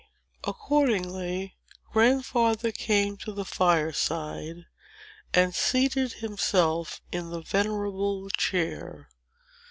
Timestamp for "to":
3.17-3.31